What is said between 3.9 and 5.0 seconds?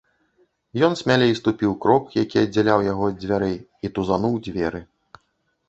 тузануў дзверы.